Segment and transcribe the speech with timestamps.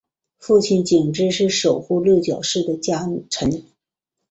[0.39, 3.63] 父亲景之是守护六角氏的家臣。